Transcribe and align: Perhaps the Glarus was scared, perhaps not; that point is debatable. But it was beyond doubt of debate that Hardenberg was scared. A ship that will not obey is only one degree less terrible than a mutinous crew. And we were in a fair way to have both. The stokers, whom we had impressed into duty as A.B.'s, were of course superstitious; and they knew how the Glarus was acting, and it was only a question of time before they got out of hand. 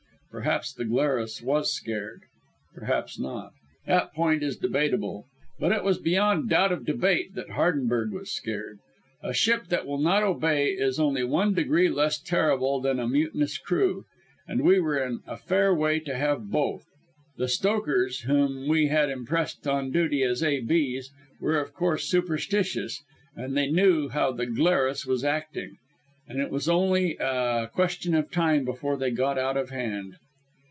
Perhaps 0.31 0.71
the 0.75 0.85
Glarus 0.85 1.41
was 1.41 1.73
scared, 1.73 2.21
perhaps 2.73 3.19
not; 3.19 3.51
that 3.85 4.13
point 4.13 4.41
is 4.43 4.55
debatable. 4.55 5.25
But 5.59 5.73
it 5.73 5.83
was 5.83 5.97
beyond 5.97 6.49
doubt 6.49 6.71
of 6.71 6.85
debate 6.85 7.35
that 7.35 7.49
Hardenberg 7.49 8.13
was 8.13 8.31
scared. 8.31 8.79
A 9.21 9.33
ship 9.33 9.65
that 9.67 9.85
will 9.85 9.97
not 9.99 10.23
obey 10.23 10.67
is 10.69 11.01
only 11.01 11.25
one 11.25 11.53
degree 11.53 11.89
less 11.89 12.17
terrible 12.17 12.79
than 12.79 12.97
a 12.97 13.09
mutinous 13.09 13.57
crew. 13.57 14.05
And 14.47 14.61
we 14.61 14.79
were 14.79 14.97
in 15.03 15.19
a 15.27 15.35
fair 15.35 15.75
way 15.75 15.99
to 15.99 16.15
have 16.15 16.49
both. 16.49 16.85
The 17.35 17.49
stokers, 17.49 18.21
whom 18.21 18.69
we 18.69 18.87
had 18.87 19.09
impressed 19.09 19.67
into 19.67 19.91
duty 19.91 20.23
as 20.23 20.41
A.B.'s, 20.41 21.11
were 21.41 21.59
of 21.59 21.73
course 21.73 22.05
superstitious; 22.07 23.03
and 23.35 23.57
they 23.57 23.69
knew 23.69 24.07
how 24.07 24.31
the 24.31 24.45
Glarus 24.45 25.05
was 25.05 25.25
acting, 25.25 25.75
and 26.27 26.39
it 26.39 26.49
was 26.51 26.69
only 26.69 27.17
a 27.17 27.69
question 27.73 28.15
of 28.15 28.31
time 28.31 28.63
before 28.63 28.95
they 28.95 29.11
got 29.11 29.37
out 29.37 29.57
of 29.57 29.69
hand. 29.69 30.15